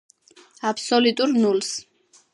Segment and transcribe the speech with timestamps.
[0.69, 1.73] აბსოლიტურ ნულს